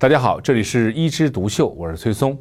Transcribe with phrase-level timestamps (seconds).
[0.00, 2.34] 大家好，这里是一枝独秀，我是崔松。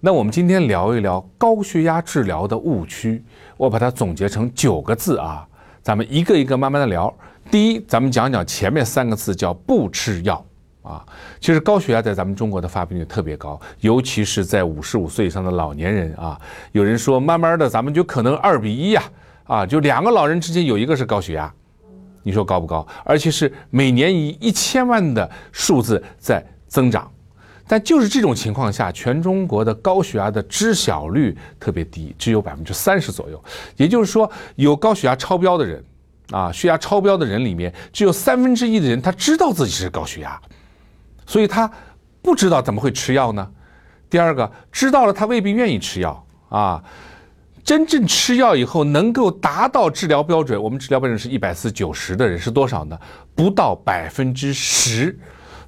[0.00, 3.22] 那我们今天聊一聊高血压治疗的误区，
[3.56, 5.46] 我把它总结成九个字啊，
[5.80, 7.16] 咱们一个一个慢慢的聊。
[7.52, 10.44] 第一，咱们讲讲前面三个字，叫不吃药
[10.82, 11.06] 啊。
[11.38, 16.36] 其实高血压在咱们中国的发病率特别高，尤其是在五十五岁以上的老年人啊。
[16.72, 19.04] 有人说，慢慢的咱们就可能二比一呀，
[19.44, 21.54] 啊，就两个老人之间有一个是高血压，
[22.24, 22.84] 你说高不高？
[23.04, 26.44] 而且是每年以一千万的数字在。
[26.72, 27.12] 增长，
[27.68, 33.44] 但就是这种情况下，全中国的高血压的知晓率特别低，只有百分之三十左右。
[33.76, 35.84] 也就是说，有高血压超标的人，
[36.30, 40.40] 啊，血压超标的人里面，只有三分之一的人他知道自己是高血压，
[41.26, 41.70] 所以他
[42.22, 43.46] 不知道怎么会吃药呢？
[44.08, 46.82] 第二个，知道了他未必愿意吃药啊。
[47.62, 52.98] 真正吃药以后能够达到治疗标准，我们治疗标准是一百四九十的人是多少呢？
[53.34, 55.18] 不到百分之十。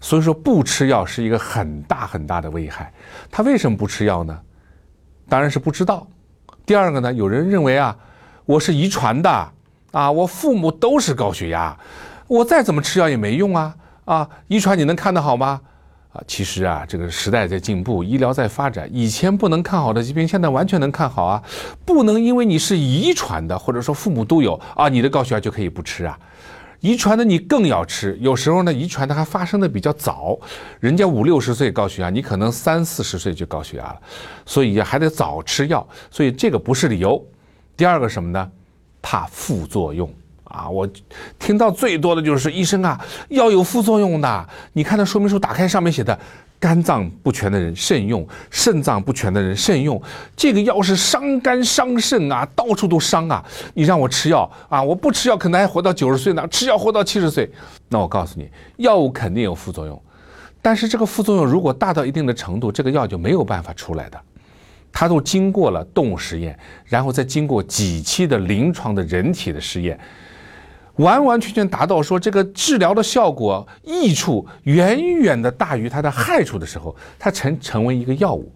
[0.04, 2.92] 所以说不吃药是一个很大很大的危害。
[3.30, 4.38] 他为什么不吃药呢？
[5.30, 6.06] 当然是不知道。
[6.66, 7.96] 第二个呢，有人认为啊，
[8.44, 9.30] 我是遗传的
[9.92, 11.74] 啊，我父母都是高血压，
[12.26, 15.58] 我再怎么吃药也没用啊啊，遗传你能看得好吗？
[16.12, 21.42] 啊，其实啊，这个时代在进步，医疗在发展，以前不能看好的疾病，现在完全能看好啊。
[21.86, 26.18] 不能因为你是遗传的，或者说父母都有啊，你的高血压就可以不吃啊。
[26.84, 30.38] 遗传的你更要吃，有时候呢，遗传的还发生的比较早，
[30.80, 33.98] 人家五六十岁高血压，你可能三四十岁就高血压了，
[34.44, 37.26] 所以还得早吃药，所以这个不是理由。
[37.74, 38.50] 第二个什么呢？
[39.00, 40.12] 怕副作用
[40.54, 40.68] 啊！
[40.68, 40.88] 我
[41.38, 42.98] 听到最多的就是医生啊，
[43.30, 46.18] 药有副作用的，你看那说明书打开上面写的。
[46.60, 50.00] 肝脏不全的人慎用，肾脏不全的人慎用。
[50.34, 53.44] 这个药是伤肝伤肾啊，到处都伤啊！
[53.74, 57.50] 你让我吃药啊，我不吃药可能还活到九十岁呢，吃药活到七十岁。
[57.90, 60.00] 那我告诉你，药物肯定有副作用，
[60.62, 64.18] 但是这个副作用如果大到一定的程度，这个药就没有办法出来的。
[64.90, 70.00] 它都经过了动物实验，然后再经过几期的临床的人体的实验。
[70.96, 78.52] 完完全全达到说这个治疗的效果益处远远的大于它的害处的时候，它成成为一个药物。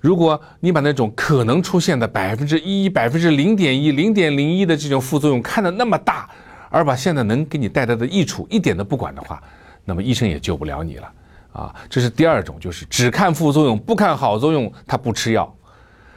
[0.00, 6.28] 如果你把那种可能出现的百分之一、百分之零点一、零点零一的这种副作用看得那么大，
[6.70, 9.42] 而把现在能给你带来的益处一点都不管的话，
[9.84, 11.12] 那么医生也救不了你了
[11.52, 11.74] 啊！
[11.90, 15.54] 这是第二种，就是只看副作用不看好作用，他不吃药。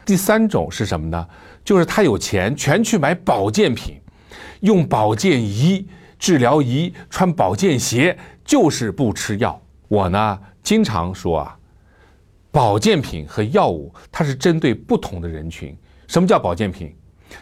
[0.05, 1.27] 第三种是什么呢？
[1.65, 3.99] 就是他有钱，全去买保健品。
[4.61, 5.85] 用保健仪、
[6.17, 9.61] 治疗仪、穿保健鞋，就是不吃药。
[9.87, 11.57] 我呢，经常说啊，
[12.51, 15.75] 保健品和药物它是针对不同的人群。
[16.07, 16.93] 什么叫保健品？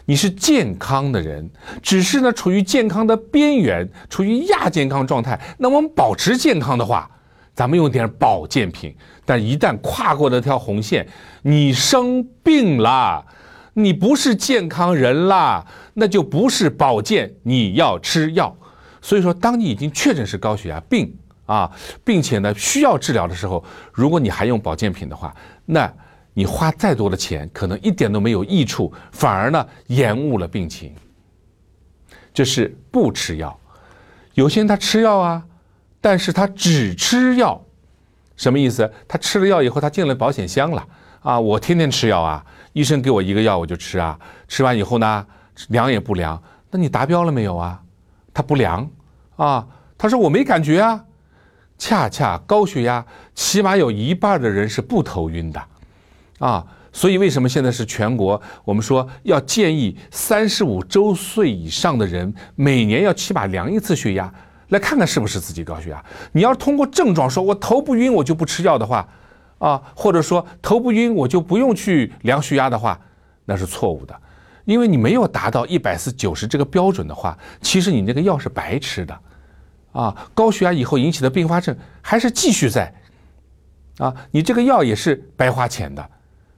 [0.05, 1.49] 你是健康的人，
[1.81, 5.39] 只是呢处于健康的边缘，处于亚健康状态。
[5.57, 7.09] 那我们保持健康的话，
[7.53, 8.95] 咱们用点保健品。
[9.25, 11.07] 但一旦跨过那条红线，
[11.43, 13.25] 你生病了。
[13.73, 18.55] 你不是健康人啦，那就不是保健，你要吃药。
[19.01, 21.13] 所以说，当你已经确诊是高血压病
[21.45, 21.71] 啊，
[22.03, 25.35] 并且呢需要治疗的时候，如果你还用保健品的话，
[25.65, 25.91] 那
[26.33, 30.93] 你花再多的钱，可能一点都没有益处，反而呢延误了病情。
[32.33, 33.59] 这是不吃药。
[34.35, 35.43] 有些人他吃药啊，
[35.99, 37.61] 但是他只吃药，
[38.37, 38.89] 什么意思？
[39.07, 40.87] 他吃了药以后，他进了保险箱了
[41.21, 42.45] 啊，我天天吃药啊。
[42.73, 44.17] 医生给我一个药，我就吃啊。
[44.47, 45.27] 吃完以后呢，
[45.69, 46.41] 量也不量。
[46.69, 47.81] 那你达标了没有啊？
[48.33, 48.89] 他不量
[49.35, 49.67] 啊。
[49.97, 51.03] 他说我没感觉啊。
[51.77, 53.03] 恰恰高血压，
[53.33, 55.63] 起码有一半的人是不头晕的
[56.39, 56.65] 啊。
[56.93, 58.39] 所以为什么现在是全国？
[58.63, 64.31] 我们说要建议三十五周岁以上的人每年要起码量一次血压，
[64.69, 66.03] 来看看是不是自己高血压。
[66.33, 69.07] 你要通过症状说我头不晕，我就不吃药的话。
[69.57, 72.99] 啊，或者说头不晕，我就不用去量血压的话，
[73.45, 74.15] 那是错误的，
[74.65, 79.19] 因为你没有达到一百四九十这个标准的话，其实你那个药是白吃的，
[79.91, 82.93] 啊，高血压以后引起的并发症还是继续在，
[83.97, 86.09] 啊，你这个药也是白花钱的，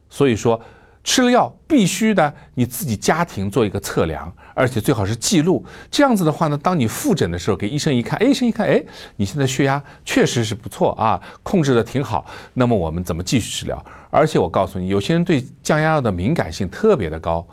[0.09, 0.59] 所以说。
[1.05, 5.61] 吃了药必须的，你自己家庭做一个测量，而且最好是记录。
[5.91, 8.81] 这样子的话呢，当你复诊的时候，给医生一看，哎，医生一看，哎，
[9.17, 12.25] 你现在血压确实是不错啊，控制的挺好。
[12.53, 13.85] 那么我们怎么继续治疗？
[14.09, 17.45] 而且我告诉你，有些人对降压药的敏感性特别的高，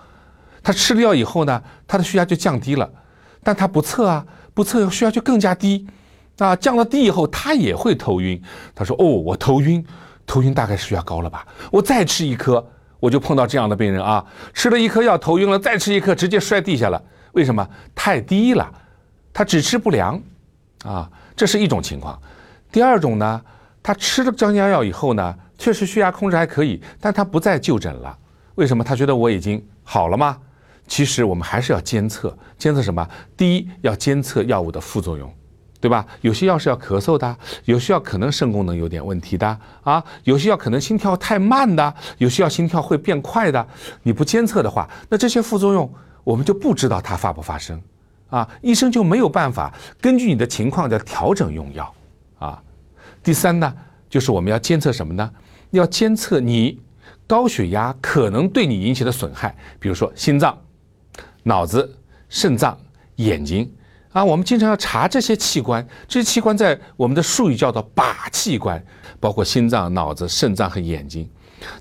[0.63, 2.91] 他吃了药以后呢，他的血压就降低了，
[3.43, 5.87] 但他不测啊，不测血压就更加低，
[6.39, 8.43] 啊，降了低以后他也会头晕。
[8.75, 9.85] 他说，哦，我头晕，
[10.27, 11.47] 头晕大概是血压高了吧？
[11.71, 12.67] 我再吃一颗。
[13.01, 14.23] 我就碰到这样的病人啊，
[14.53, 17.03] 吃了一颗药头晕了，再吃一颗直接摔地下了。
[17.33, 17.67] 为什么？
[17.95, 18.71] 太低了，
[19.33, 20.21] 他只吃不良，
[20.85, 22.21] 啊，这是一种情况。
[22.71, 23.41] 第二种呢，
[23.83, 28.15] 他吃了降压药以后呢，确实血压控制还可以，但他不再就诊了。
[28.57, 28.85] 为什么？
[28.85, 30.37] 他觉得我已经好了吗？
[30.91, 33.09] 其实我们还是要监测，监测什么？
[33.37, 35.33] 第一，要监测药物的副作用，
[35.81, 36.05] 对吧？
[36.21, 43.65] 有些药是要咳嗽的，有些药可能肾功能有点问题的啊，有些药可能心跳太慢的，有些药心跳会变快的。
[44.03, 45.89] 你不监测的话，那这些副作用
[46.25, 47.81] 我们就不知道它发不发生
[48.29, 51.95] 啊，医生就没有办法根据你的情况在调整用药
[52.41, 52.61] 啊。
[53.23, 53.73] 第三呢，
[54.09, 55.31] 就是我们要监测什么呢？
[55.71, 56.81] 要监测你
[57.29, 60.59] 高血压可能对你引起的损害，比如说心脏。
[61.43, 61.97] 脑子、
[62.29, 62.79] 肾脏、
[63.17, 63.71] 眼睛
[64.13, 65.87] 啊，我们经常要查这些器官。
[66.09, 68.83] 这些器官在我们的术语叫做靶器官，
[69.19, 71.29] 包括心脏、脑子、肾脏和眼睛。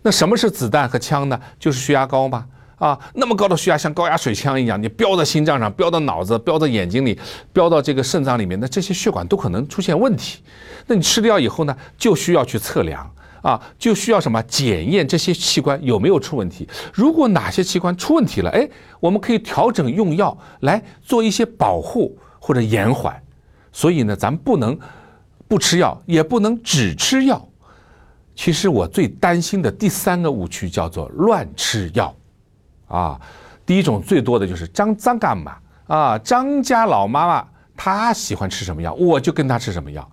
[0.01, 1.39] 那什么是子弹和枪呢？
[1.57, 2.45] 就是血压高嘛。
[2.77, 7.19] 啊，那么高的血压像高压水枪一样，你飙到心脏上，飙到脑子，飙到眼睛里，
[7.51, 10.41] 飙到这个肾脏里面，那这些血管都可能出现问题。
[10.88, 13.11] 那你吃了药以后呢，就需要去测量。
[13.41, 16.68] 啊，就需要什么检验这些器官有没有出问题？
[16.94, 18.69] 如果哪些器官出问题了，哎，
[19.00, 23.21] 我们可以调整用药来做一些保护或者延缓。
[23.71, 24.77] 所以呢，咱们不能
[25.47, 27.47] 不吃药，也不能只吃药。
[28.36, 32.13] 其实我最担心的第三个误区叫做乱吃药。
[32.88, 33.21] 啊，
[33.65, 35.57] 第一种最多的就是张张干嘛
[35.88, 36.18] 啊？
[36.18, 37.47] 张家老妈妈
[37.77, 40.09] 她喜欢吃什么药，我就跟她吃什么药。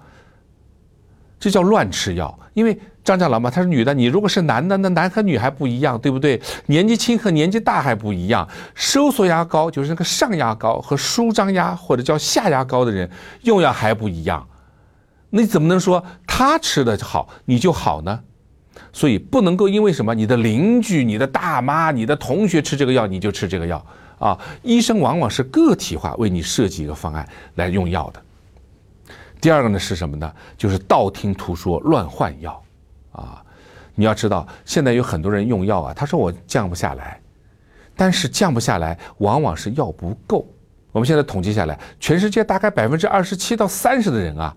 [1.38, 6.40] 这叫乱吃药，因为张家老妈她是女的，你如果是男的，那男和女还不一样，对不对？
[6.66, 8.48] 年纪轻和年纪大还不一样。
[8.74, 13.10] 收缩压高就是那个上压高和舒张压或者叫下压高的人
[13.42, 14.48] 用药还不一样，
[15.30, 18.20] 那你怎么能说他吃的好你就好呢？
[18.92, 23.84] 所以不能够因为什么你的邻居、你的大妈、你的同学吃这个药你就吃这个药
[24.18, 24.38] 啊！
[24.62, 28.22] 医生往往是个体化为你设计一个方案来用药的。
[29.40, 30.32] 第二个呢是什么呢？
[30.56, 32.62] 就是道听途说、乱换药，
[33.12, 33.42] 啊，
[33.94, 37.20] 你要知道，现在有很多人用药啊，他说我降不下来，
[37.94, 40.46] 但是降不下来，往往是药不够。
[40.92, 44.56] 我们现在统计下来，全世界大概百分之二十七到三十的人啊，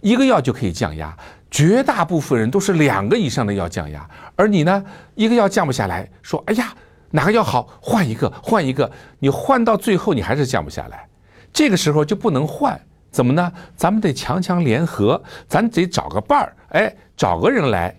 [0.00, 1.14] 一个药就可以降压，
[1.50, 4.84] 绝大部分人都是两个以上的药降压，而你呢，
[5.16, 6.72] 一个药降不下来，说哎呀，
[7.10, 11.08] 哪个药好，换一个，换一个，你换到最后你还是降不下来，
[11.52, 12.80] 这个时候就不能换。
[13.10, 13.52] 怎么呢？
[13.76, 17.94] 咱们得强强联合，咱得找个伴儿，哎，找个人来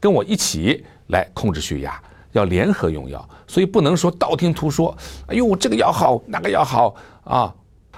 [0.00, 2.00] 跟我一起来控制血压，
[2.32, 4.96] 要联合用药，所以不能说道听途说。
[5.26, 6.94] 哎呦，这个药好，那个药好
[7.24, 7.54] 啊。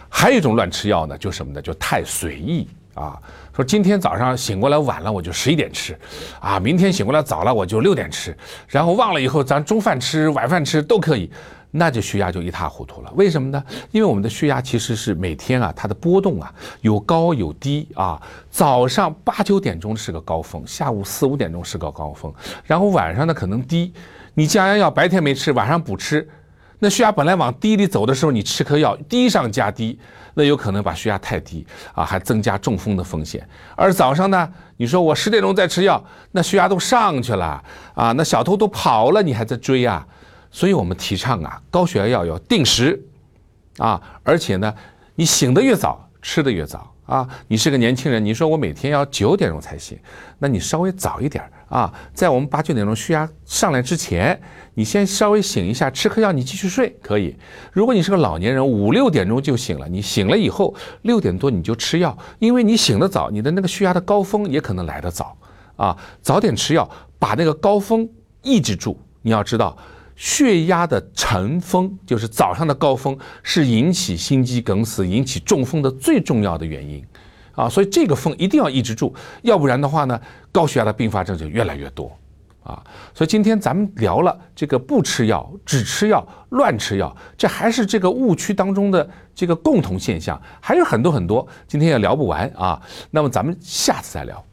[0.09, 1.61] 还有一种乱吃药呢，就什么呢？
[1.61, 3.16] 就太随意啊。
[3.54, 5.96] 说今天早上醒过来晚了，我就十一点吃，
[6.40, 11.31] 啊，明天醒过来早了，我就六点吃，然后忘了以后，咱中饭吃、晚饭吃都可以。
[11.78, 13.62] 那就血压就一塌糊涂了，为什么呢？
[13.90, 16.50] 因为我们的血压其实是每天啊，它的波动啊
[16.81, 18.22] 有高有低啊。
[18.50, 22.32] 早上八九点钟是个高峰，下午四五点钟是个高峰，
[22.64, 23.93] 然后晚上呢可能低。
[24.32, 26.26] 你降压药白天没吃，晚上补吃，
[26.78, 29.99] 那血压本来往低里走的时候，你吃颗药低上加低，
[30.34, 33.46] 那有可能把血压太低啊，还增加中风的风险。
[33.75, 37.62] 而早上呢，你说我十点钟再吃药，那血压都上去了
[37.94, 40.06] 啊，那小偷都跑了，你还在追啊？
[40.50, 43.02] 所以我们提倡啊，高血压药要定时，
[43.79, 44.75] 啊，而且呢，
[45.14, 47.26] 你醒得越早，吃的越早啊。
[47.49, 49.99] 你是个年轻人，你说我每天要九点钟才醒，
[50.38, 54.41] 那你稍微早一点啊，在我们八九点钟血压上来之前，
[54.75, 57.35] 你先稍微醒一下，吃颗药，你继续睡可以。
[57.73, 65.37] 如果你是个老年人，五六点钟就醒了，你醒了以后六点多你就吃药，因为你醒得早，你的那个血压的高峰也可能来得早
[65.77, 65.96] 啊。
[66.23, 68.08] 早点吃药，把那个高峰
[68.43, 68.99] 抑制住。
[69.23, 69.77] 你要知道。
[70.19, 77.05] 血压的晨峰，就是早上的高峰，是引起心肌梗死、引起中风的最重要的原因，
[77.56, 80.20] 啊，所以这个缝一定要抑制住，要不然的话呢，
[80.53, 82.15] 高血压的并发症就越来越多，
[82.63, 82.81] 啊，
[83.15, 94.44] 所以今天咱们聊了这个不吃药、只吃药、乱吃药，这还是这个误区当中的这个共同现象，还有很多很多，今天也聊不完啊，那么咱们下次再聊。